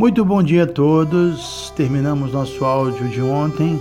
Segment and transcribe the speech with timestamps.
[0.00, 1.70] Muito bom dia a todos.
[1.76, 3.78] Terminamos nosso áudio de ontem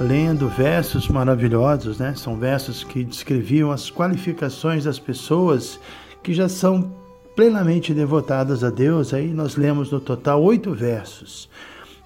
[0.00, 2.12] lendo versos maravilhosos, né?
[2.16, 5.78] São versos que descreviam as qualificações das pessoas
[6.24, 6.90] que já são
[7.36, 9.14] plenamente devotadas a Deus.
[9.14, 11.48] Aí nós lemos no total oito versos.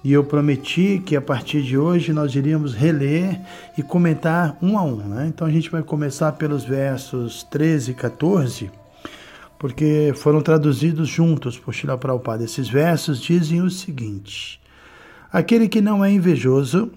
[0.03, 3.41] E eu prometi que a partir de hoje nós iríamos reler
[3.75, 4.97] e comentar um a um.
[4.97, 5.25] Né?
[5.27, 8.84] Então a gente vai começar pelos versos 13 e 14
[9.65, 12.43] porque foram traduzidos juntos por Shila Prabhupada.
[12.43, 14.61] Esses versos dizem o seguinte:
[15.33, 16.91] Aquele que não é invejoso,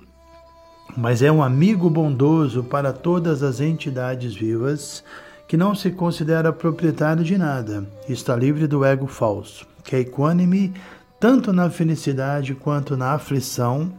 [0.94, 5.02] mas é um amigo bondoso para todas as entidades vivas,
[5.48, 10.74] que não se considera proprietário de nada, está livre do ego falso, que é equânime
[11.18, 13.90] tanto na felicidade quanto na aflição,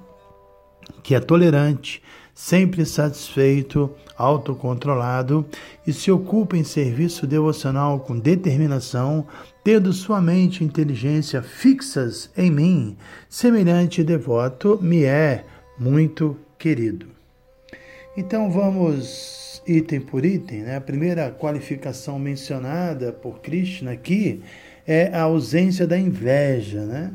[1.01, 2.03] que é tolerante,
[2.41, 5.45] sempre satisfeito, autocontrolado
[5.85, 9.27] e se ocupa em serviço devocional com determinação,
[9.61, 15.43] tendo sua mente e inteligência fixas em mim, semelhante devoto me é
[15.77, 17.07] muito querido.
[18.15, 20.77] Então vamos item por item, né?
[20.77, 24.41] A primeira qualificação mencionada por Krishna aqui
[24.87, 27.11] é a ausência da inveja, né?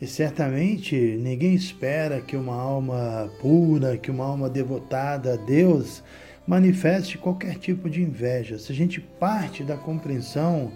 [0.00, 6.02] E certamente ninguém espera que uma alma pura, que uma alma devotada a Deus
[6.46, 8.58] manifeste qualquer tipo de inveja.
[8.58, 10.72] Se a gente parte da compreensão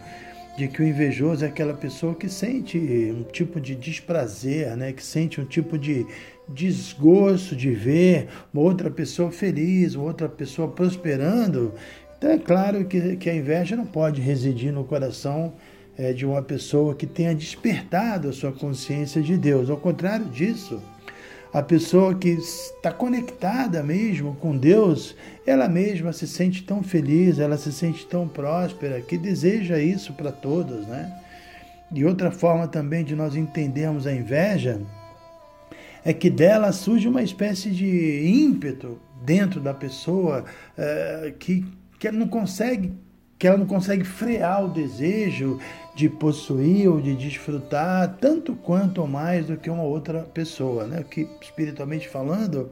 [0.57, 4.93] de que o invejoso é aquela pessoa que sente um tipo de desprazer, né?
[4.93, 6.07] que sente um tipo de
[6.49, 11.75] desgosto de ver uma outra pessoa feliz, uma outra pessoa prosperando,
[12.19, 15.53] então é claro que, que a inveja não pode residir no coração
[15.99, 19.69] é, de uma pessoa que tenha despertado a sua consciência de Deus.
[19.69, 20.81] Ao contrário disso,
[21.53, 27.57] a pessoa que está conectada mesmo com Deus, ela mesma se sente tão feliz, ela
[27.57, 31.13] se sente tão próspera, que deseja isso para todos, né?
[31.93, 34.81] E outra forma também de nós entendermos a inveja
[36.05, 40.45] é que dela surge uma espécie de ímpeto dentro da pessoa
[40.77, 41.67] é, que,
[41.99, 42.93] que não consegue
[43.39, 45.59] que ela não consegue frear o desejo
[45.95, 51.05] de possuir ou de desfrutar tanto quanto ou mais do que uma outra pessoa, né?
[51.09, 52.71] que espiritualmente falando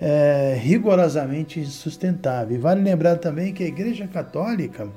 [0.00, 2.56] é rigorosamente insustentável.
[2.56, 4.88] E vale lembrar também que a Igreja Católica,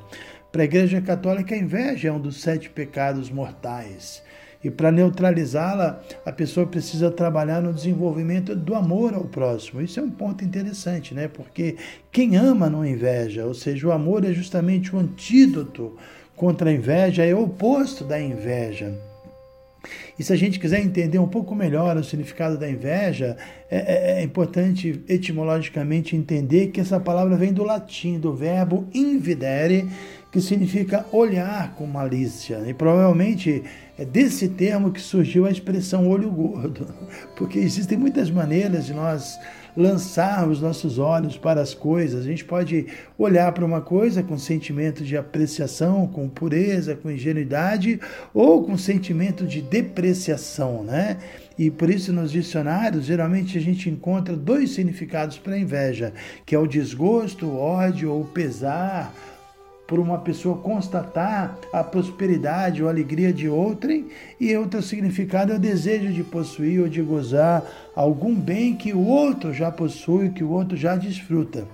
[0.52, 4.24] para a Igreja Católica, a inveja é um dos sete pecados mortais.
[4.64, 9.82] E para neutralizá-la, a pessoa precisa trabalhar no desenvolvimento do amor ao próximo.
[9.82, 11.28] Isso é um ponto interessante, né?
[11.28, 11.78] Porque
[12.12, 15.98] quem ama não inveja, ou seja, o amor é justamente o antídoto
[16.36, 18.94] contra a inveja, é o oposto da inveja.
[20.18, 23.36] E se a gente quiser entender um pouco melhor o significado da inveja,
[23.70, 29.90] é, é, é, importante etimologicamente entender que essa palavra vem do latim, do verbo invidere,
[30.32, 32.64] que significa olhar com malícia.
[32.66, 33.64] E provavelmente
[34.00, 36.88] é desse termo que surgiu a expressão olho gordo,
[37.36, 39.38] porque existem muitas maneiras de nós
[39.76, 42.26] lançarmos nossos olhos para as coisas.
[42.26, 42.88] A gente pode
[43.18, 48.00] olhar para uma coisa com sentimento de apreciação, com pureza, com ingenuidade,
[48.34, 51.18] ou com sentimento de depreciação, né?
[51.58, 56.14] E por isso nos dicionários geralmente a gente encontra dois significados para inveja,
[56.46, 59.14] que é o desgosto, o ódio ou pesar
[59.92, 64.08] por uma pessoa constatar a prosperidade ou alegria de outrem,
[64.40, 67.62] e outro significado é o desejo de possuir ou de gozar
[67.94, 71.68] algum bem que o outro já possui, que o outro já desfruta.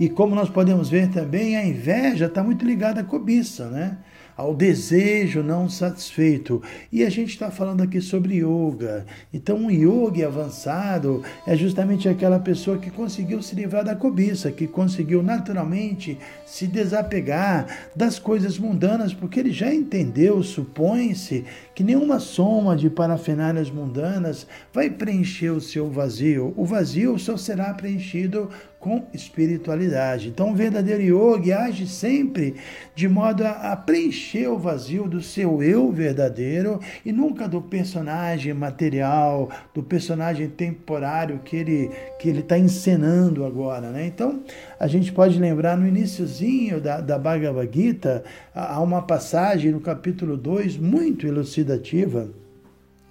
[0.00, 3.96] E como nós podemos ver também, a inveja está muito ligada à cobiça, né?
[4.38, 6.62] Ao desejo não satisfeito.
[6.92, 9.04] E a gente está falando aqui sobre yoga.
[9.34, 14.68] Então, um yogi avançado é justamente aquela pessoa que conseguiu se livrar da cobiça, que
[14.68, 21.44] conseguiu naturalmente se desapegar das coisas mundanas, porque ele já entendeu, supõe-se,
[21.74, 26.54] que nenhuma soma de parafernálias mundanas vai preencher o seu vazio.
[26.56, 28.48] O vazio só será preenchido
[28.80, 30.28] com espiritualidade.
[30.28, 32.54] Então, o verdadeiro yogi age sempre
[32.94, 38.54] de modo a, a, preencher o vazio do seu eu verdadeiro e nunca do personagem
[38.54, 44.06] material, do personagem temporário que ele que ele está encenando agora, né?
[44.06, 44.42] Então,
[44.78, 50.36] a gente pode lembrar no iníciozinho da, da Bhagavad Gita, há uma passagem no capítulo
[50.36, 52.28] 2 muito elucidativa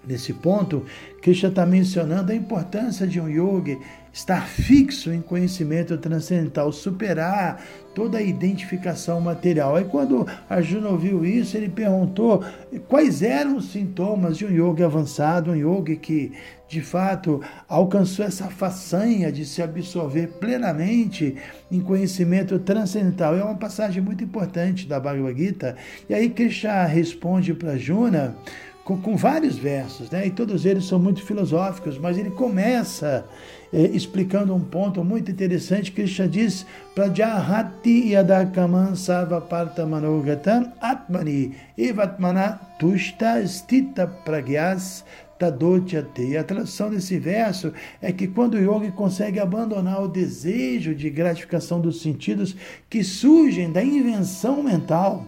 [0.07, 0.85] Nesse ponto,
[1.21, 3.77] Krishna está mencionando a importância de um yogi
[4.13, 7.61] estar fixo em conhecimento transcendental, superar
[7.93, 9.75] toda a identificação material.
[9.75, 12.43] Aí quando Arjuna ouviu isso, ele perguntou
[12.87, 16.31] quais eram os sintomas de um yogi avançado, um yogi que
[16.69, 21.35] de fato alcançou essa façanha de se absorver plenamente
[21.69, 23.35] em conhecimento transcendental.
[23.35, 25.75] É uma passagem muito importante da Bhagavad Gita.
[26.09, 28.35] E aí Krishna responde para Arjuna
[28.87, 30.27] com, com vários versos, né?
[30.27, 33.25] e todos eles são muito filosóficos, mas ele começa
[33.73, 43.45] eh, explicando um ponto muito interessante Krishna diz Prajahati yadakaman sarvaparta manogatam atmani evatmana tushta
[43.45, 45.03] stita pragyas
[45.37, 46.37] tadotyate.
[46.37, 51.81] A tradução desse verso é que quando o yogi consegue abandonar o desejo de gratificação
[51.81, 52.55] dos sentidos
[52.89, 55.25] que surgem da invenção mental,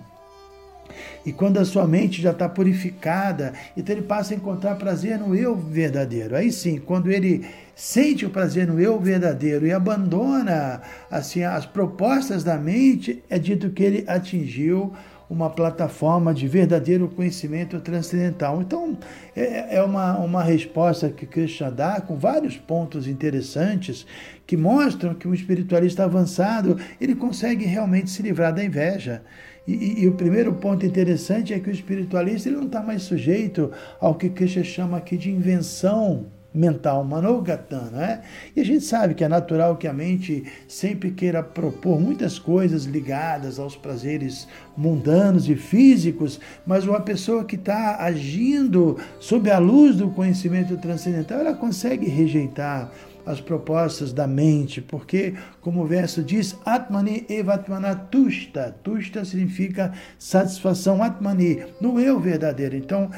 [1.25, 5.35] e quando a sua mente já está purificada, então ele passa a encontrar prazer no
[5.35, 6.35] eu verdadeiro.
[6.35, 7.45] Aí sim, quando ele
[7.75, 13.69] sente o prazer no eu verdadeiro e abandona assim as propostas da mente, é dito
[13.69, 14.93] que ele atingiu
[15.29, 18.61] uma plataforma de verdadeiro conhecimento transcendental.
[18.61, 18.97] Então,
[19.35, 24.07] é, é uma, uma resposta que Krishna dá com vários pontos interessantes
[24.47, 29.21] que mostram que um espiritualista avançado ele consegue realmente se livrar da inveja.
[29.67, 33.03] E, e, e, o primeiro ponto interessante é que o espiritualista ele não está mais
[33.03, 38.21] sujeito ao que Krishna chama aqui de invenção mental, manogatana, né?
[38.55, 42.85] E a gente sabe que é natural que a mente sempre queira propor muitas coisas
[42.85, 49.97] ligadas aos prazeres mundanos e físicos, mas uma pessoa que está agindo sob a luz
[49.97, 52.91] do conhecimento transcendental, ela consegue rejeitar
[53.29, 58.75] as propostas da mente, porque, como o verso diz, Atmani evatmana tushta.
[58.83, 62.75] Tushta significa satisfação, Atmani, no eu verdadeiro.
[62.75, 63.11] Então,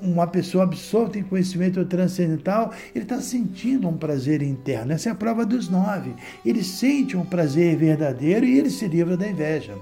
[0.00, 4.92] uma pessoa absorta em conhecimento transcendental, ele está sentindo um prazer interno.
[4.92, 6.14] Essa é a prova dos nove.
[6.44, 9.74] Ele sente um prazer verdadeiro e ele se livra da inveja.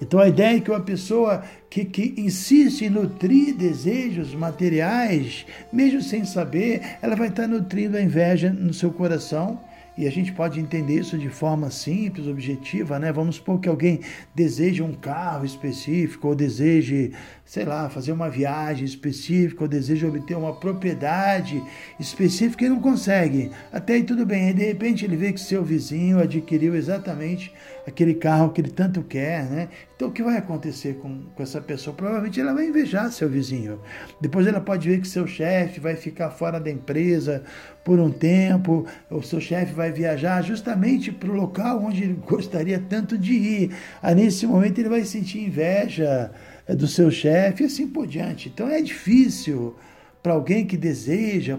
[0.00, 6.00] Então a ideia é que uma pessoa que, que insiste em nutrir desejos materiais, mesmo
[6.02, 9.60] sem saber, ela vai estar nutrindo a inveja no seu coração
[10.00, 13.12] e a gente pode entender isso de forma simples, objetiva, né?
[13.12, 14.00] Vamos supor que alguém
[14.34, 17.12] deseje um carro específico, ou deseje,
[17.50, 21.60] sei lá, fazer uma viagem específica, ou deseja obter uma propriedade
[21.98, 23.50] específica e não consegue.
[23.72, 27.52] Até aí tudo bem, e de repente ele vê que seu vizinho adquiriu exatamente
[27.84, 29.68] aquele carro que ele tanto quer, né?
[29.96, 31.94] Então o que vai acontecer com, com essa pessoa?
[31.94, 33.80] Provavelmente ela vai invejar seu vizinho.
[34.20, 37.42] Depois ela pode ver que seu chefe vai ficar fora da empresa
[37.84, 42.78] por um tempo, o seu chefe vai viajar justamente para o local onde ele gostaria
[42.78, 43.76] tanto de ir.
[44.00, 46.30] Aí nesse momento ele vai sentir inveja
[46.74, 48.48] do seu chefe e assim por diante.
[48.48, 49.74] Então é difícil
[50.22, 51.58] para alguém que deseja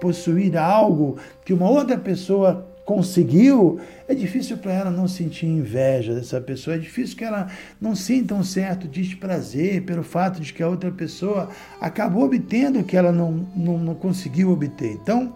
[0.00, 6.38] possuir algo que uma outra pessoa conseguiu, é difícil para ela não sentir inveja dessa
[6.38, 7.48] pessoa, é difícil que ela
[7.80, 11.48] não sinta um certo desprazer pelo fato de que a outra pessoa
[11.80, 14.92] acabou obtendo o que ela não, não, não conseguiu obter.
[14.92, 15.32] Então,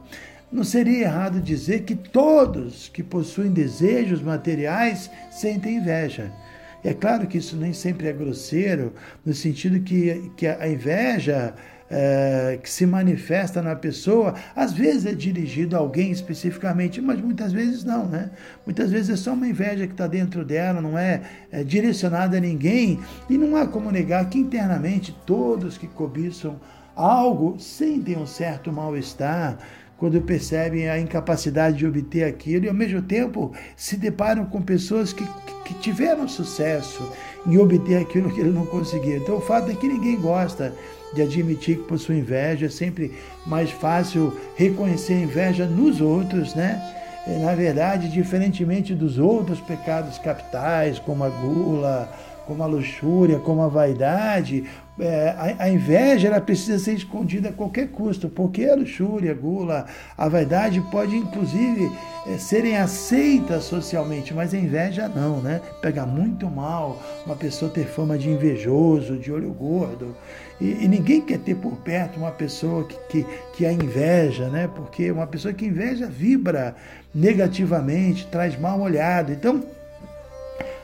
[0.53, 6.31] não seria errado dizer que todos que possuem desejos materiais sentem inveja.
[6.85, 8.93] É claro que isso nem sempre é grosseiro,
[9.25, 11.55] no sentido que, que a inveja
[11.91, 17.53] é, que se manifesta na pessoa, às vezes é dirigido a alguém especificamente, mas muitas
[17.53, 18.31] vezes não, né?
[18.67, 22.41] Muitas vezes é só uma inveja que está dentro dela, não é, é direcionada a
[22.41, 26.61] ninguém, e não há como negar que internamente todos que cobiçam
[26.95, 29.59] algo sentem um certo mal-estar,
[29.99, 35.13] quando percebem a incapacidade de obter aquilo e, ao mesmo tempo, se deparam com pessoas
[35.13, 35.27] que,
[35.65, 37.03] que tiveram sucesso
[37.45, 39.17] em obter aquilo que ele não conseguiu.
[39.17, 40.73] Então, o fato é que ninguém gosta
[41.13, 43.13] de admitir que possui inveja, é sempre
[43.45, 46.81] mais fácil reconhecer a inveja nos outros, né?
[47.41, 52.11] Na verdade, diferentemente dos outros pecados capitais, como a gula,
[52.47, 54.65] como a luxúria, como a vaidade,
[55.01, 59.35] é, a, a, inveja ela precisa ser escondida a qualquer custo, porque a luxúria, a
[59.35, 59.87] gula,
[60.17, 61.91] a vaidade pode inclusive
[62.27, 65.61] é, serem aceitas socialmente, mas a inveja não, né?
[65.81, 70.17] Pega muito mal uma pessoa ter fama de invejoso, de olho gordo.
[70.61, 74.69] E, e ninguém quer ter por perto uma pessoa que, que, que a inveja, né?
[74.75, 76.75] Porque uma pessoa que inveja vibra
[77.15, 79.33] negativamente, traz mal olhado.
[79.33, 79.63] Então,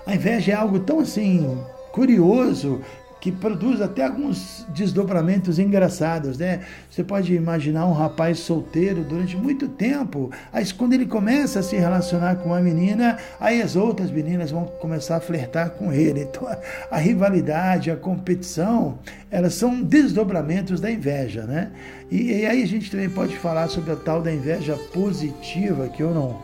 [0.06, 1.58] a inveja é algo tão assim
[1.92, 2.80] curioso
[3.24, 6.60] que produz até alguns desdobramentos engraçados, né?
[6.90, 11.74] Você pode imaginar um rapaz solteiro durante muito tempo, aí quando ele começa a se
[11.74, 16.20] relacionar com uma menina, aí as outras meninas vão começar a flertar com ele.
[16.20, 16.46] Então
[16.90, 18.98] a, rivalidade, a competição,
[19.30, 21.70] elas são desdobramentos da inveja, né?
[22.10, 26.02] E, e aí a gente também pode falar sobre a tal da inveja positiva, que
[26.02, 26.42] eu não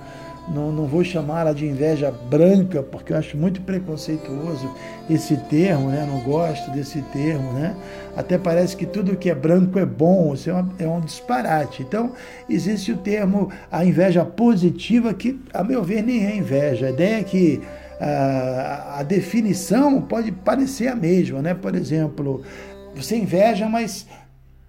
[0.54, 4.68] não, não vou chamá-la de inveja branca, porque eu acho muito preconceituoso
[5.08, 6.06] esse termo, né?
[6.08, 7.52] não gosto desse termo.
[7.52, 7.76] Né?
[8.16, 11.82] Até parece que tudo que é branco é bom, isso é, uma, é um disparate.
[11.82, 12.12] Então,
[12.48, 16.86] existe o termo a inveja positiva, que, a meu ver, nem é inveja.
[16.86, 17.60] A ideia é que
[18.00, 21.40] a, a definição pode parecer a mesma.
[21.40, 21.54] Né?
[21.54, 22.42] Por exemplo,
[22.94, 24.06] você inveja, mas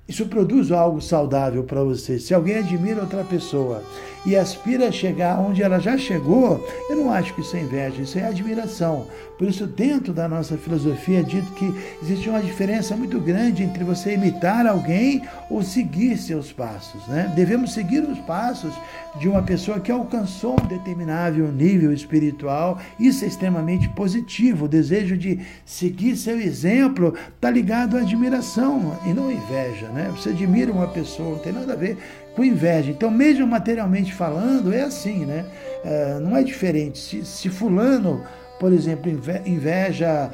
[0.08, 2.20] isso produz algo saudável para você.
[2.20, 3.84] Se alguém admira outra pessoa
[4.26, 8.02] e aspira a chegar onde ela já chegou, eu não acho que isso é inveja,
[8.02, 9.08] isso é admiração.
[9.38, 13.84] Por isso, dentro da nossa filosofia, é dito que existe uma diferença muito grande entre
[13.84, 17.08] você imitar alguém ou seguir seus passos.
[17.08, 17.32] Né?
[17.36, 18.72] Devemos seguir os passos
[19.20, 22.80] de uma pessoa que alcançou um determinável nível espiritual.
[23.00, 24.66] Isso é extremamente positivo.
[24.66, 29.88] O desejo de seguir seu exemplo está ligado à admiração e não inveja.
[29.88, 30.01] Né?
[30.10, 31.98] Você admira uma pessoa, não tem nada a ver
[32.36, 32.92] com inveja.
[32.92, 35.46] Então, mesmo materialmente falando, é assim, né?
[35.84, 37.00] É, não é diferente.
[37.00, 38.24] Se, se fulano,
[38.60, 39.12] por exemplo,
[39.46, 40.32] inveja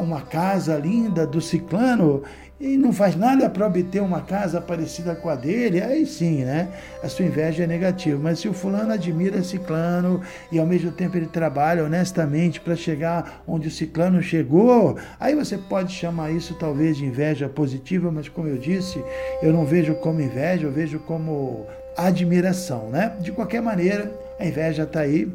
[0.00, 2.22] uma casa linda do ciclano,
[2.60, 6.68] e não faz nada para obter uma casa parecida com a dele, aí sim, né?
[7.02, 8.20] A sua inveja é negativa.
[8.22, 10.20] Mas se o fulano admira ciclano
[10.52, 15.56] e ao mesmo tempo ele trabalha honestamente para chegar onde o ciclano chegou, aí você
[15.56, 19.02] pode chamar isso talvez de inveja positiva, mas como eu disse,
[19.40, 23.16] eu não vejo como inveja, eu vejo como admiração, né?
[23.20, 25.32] De qualquer maneira, a inveja está aí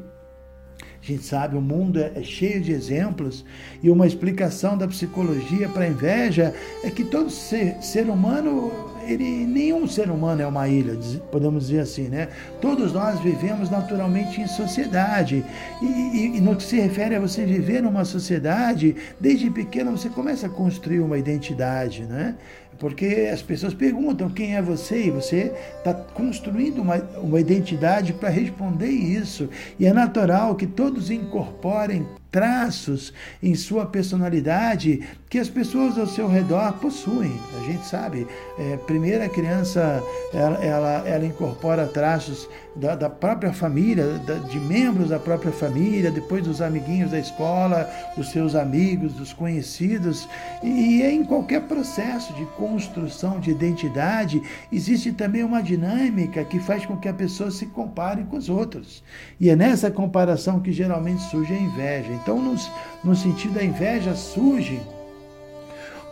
[1.11, 3.45] a gente sabe, o mundo é, é cheio de exemplos
[3.83, 8.71] e uma explicação da psicologia para a inveja é que todo ser, ser humano,
[9.07, 10.97] ele, nenhum ser humano é uma ilha,
[11.31, 12.29] podemos dizer assim, né?
[12.59, 15.45] Todos nós vivemos naturalmente em sociedade
[15.81, 20.09] e, e, e no que se refere a você viver numa sociedade, desde pequeno você
[20.09, 22.35] começa a construir uma identidade, né?
[22.79, 28.29] Porque as pessoas perguntam quem é você e você está construindo uma, uma identidade para
[28.29, 29.49] responder isso.
[29.79, 32.05] E é natural que todos incorporem
[32.35, 37.39] traços em sua personalidade que as pessoas ao seu redor possuem.
[37.61, 38.27] A gente sabe,
[38.59, 44.59] é, primeiro a criança ela, ela, ela incorpora traços da, da própria família, da, de
[44.59, 50.27] membros da própria família, depois dos amiguinhos da escola, dos seus amigos, dos conhecidos.
[50.61, 56.85] E, e em qualquer processo de construção de identidade, existe também uma dinâmica que faz
[56.85, 59.03] com que a pessoa se compare com os outros.
[59.39, 62.11] E é nessa comparação que geralmente surge a inveja.
[62.25, 62.55] Então, no,
[63.03, 64.81] no sentido da inveja, surge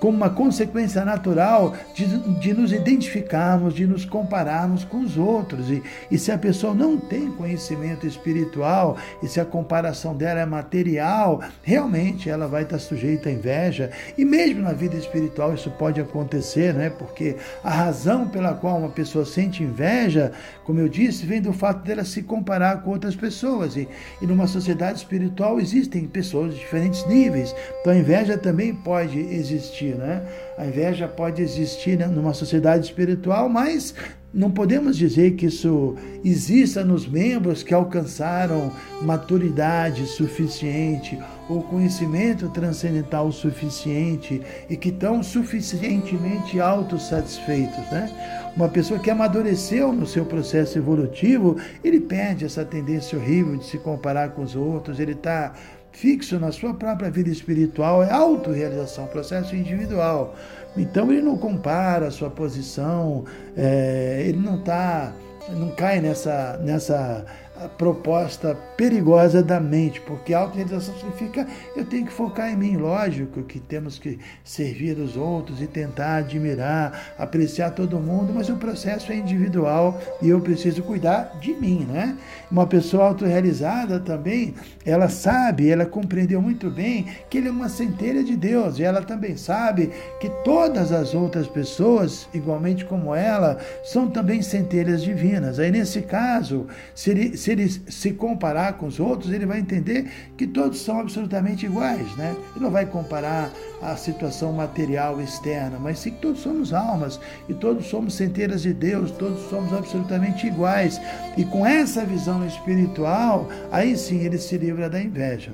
[0.04, 2.06] como uma consequência natural de,
[2.38, 5.70] de nos identificarmos, de nos compararmos com os outros.
[5.70, 5.82] E,
[6.12, 11.42] e se a pessoa não tem conhecimento espiritual e se a comparação dela é material,
[11.62, 13.92] realmente ela vai estar sujeita à inveja.
[14.18, 16.90] E mesmo na vida espiritual isso pode acontecer, né?
[16.90, 20.34] porque a razão pela qual uma pessoa sente inveja,
[20.66, 23.78] como eu disse, vem do fato dela se comparar com outras pessoas.
[23.78, 23.88] E,
[24.22, 27.56] e numa sociedade espiritual existem pessoas de diferentes níveis.
[27.80, 30.24] Então a inveja também pode existir né?
[30.58, 33.94] A inveja pode existir né, numa sociedade espiritual, mas
[34.34, 35.96] não podemos dizer que isso
[36.26, 38.72] exista nos membros que alcançaram
[39.02, 48.10] maturidade suficiente ou conhecimento transcendental suficiente e que estão suficientemente autossatisfeitos, né?
[48.56, 53.78] Uma pessoa que amadureceu no seu processo evolutivo, ele perde essa tendência horrível de se
[53.78, 55.54] comparar com os outros, ele está
[55.94, 60.36] fixo na sua própria vida espiritual, é autorrealização, processo individual.
[60.76, 63.24] Então ele não compara a sua posição,
[63.56, 65.14] é, ele não tá,
[65.52, 67.26] não cai nessa, nessa
[67.70, 72.78] proposta perigosa da mente, porque autorrealização significa eu tenho que focar em mim.
[72.78, 78.56] Lógico que temos que servir os outros e tentar admirar, apreciar todo mundo, mas o
[78.56, 82.18] processo é individual e eu preciso cuidar de mim, né?
[82.52, 84.54] Uma pessoa autorrealizada também,
[84.86, 89.02] ela sabe, ela compreendeu muito bem que ele é uma centelha de Deus e ela
[89.02, 95.60] também sabe que todas as outras pessoas, igualmente como ela, são também centelhas divinas.
[95.60, 100.12] Aí nesse caso, se ele, se ele se comparar com os outros, ele vai entender
[100.38, 102.36] que todos são absolutamente iguais, né?
[102.56, 107.54] Ele não vai comparar a situação material externa, mas sim que todos somos almas e
[107.54, 111.00] todos somos centelhas de Deus, todos somos absolutamente iguais.
[111.38, 115.52] E com essa visão espiritual, aí sim ele se livra da inveja.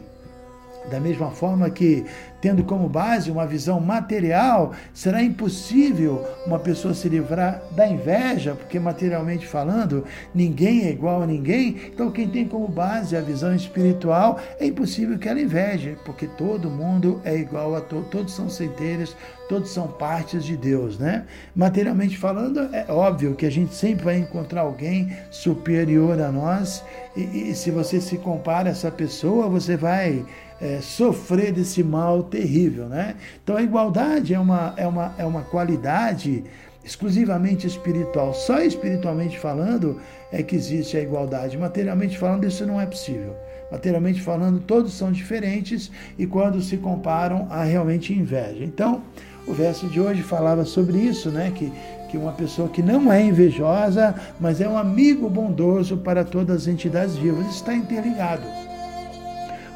[0.90, 2.06] Da mesma forma que,
[2.42, 8.80] tendo como base uma visão material, será impossível uma pessoa se livrar da inveja, porque
[8.80, 11.76] materialmente falando, ninguém é igual a ninguém.
[11.94, 16.70] Então, quem tem como base a visão espiritual, é impossível que ela inveje, porque todo
[16.70, 19.16] mundo é igual a todos, todos são centelhas,
[19.48, 21.26] todos são partes de Deus, né?
[21.56, 26.84] Materialmente falando, é óbvio que a gente sempre vai encontrar alguém superior a nós,
[27.16, 30.24] e, e se você se compara a essa pessoa, você vai
[30.62, 32.86] é, sofrer desse mal terrível.
[32.86, 33.16] Né?
[33.44, 36.44] Então a igualdade é uma, é uma, é uma qualidade
[36.84, 38.34] exclusivamente espiritual.
[38.34, 40.00] Só espiritualmente falando
[40.32, 41.58] é que existe a igualdade.
[41.58, 43.36] Materialmente falando, isso não é possível.
[43.72, 48.64] Materialmente falando, todos são diferentes e quando se comparam, há realmente inveja.
[48.64, 49.04] Então,
[49.48, 51.52] o verso de hoje falava sobre isso, né?
[51.54, 51.72] Que,
[52.10, 56.68] que uma pessoa que não é invejosa, mas é um amigo bondoso para todas as
[56.68, 58.69] entidades vivas, está interligado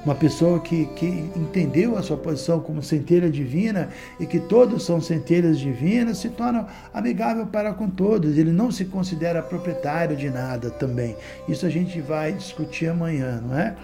[0.05, 1.05] uma pessoa que, que
[1.35, 6.67] entendeu a sua posição como centelha divina e que todos são centelhas divinas, se torna
[6.93, 8.37] amigável para com todos.
[8.37, 11.15] Ele não se considera proprietário de nada também.
[11.47, 13.75] Isso a gente vai discutir amanhã, não é?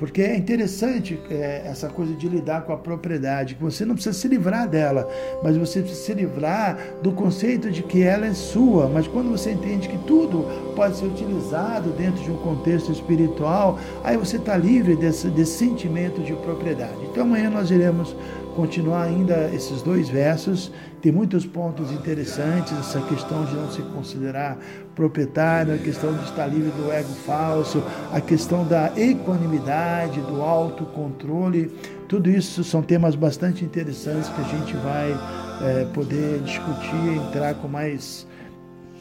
[0.00, 4.18] Porque é interessante é, essa coisa de lidar com a propriedade, que você não precisa
[4.18, 5.06] se livrar dela,
[5.44, 8.88] mas você precisa se livrar do conceito de que ela é sua.
[8.88, 14.16] Mas quando você entende que tudo pode ser utilizado dentro de um contexto espiritual, aí
[14.16, 16.96] você está livre desse, desse sentimento de propriedade.
[17.10, 18.16] Então amanhã nós iremos
[18.60, 20.70] continuar ainda esses dois versos.
[21.00, 24.58] Tem muitos pontos interessantes, essa questão de não se considerar
[24.94, 31.72] proprietário, a questão de estar livre do ego falso, a questão da equanimidade, do autocontrole.
[32.06, 35.16] Tudo isso são temas bastante interessantes que a gente vai
[35.62, 38.26] é, poder discutir, entrar com mais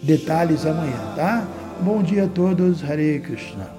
[0.02, 1.46] detalhes amanhã, tá?
[1.82, 3.79] Bom dia a todos, Hare Krishna.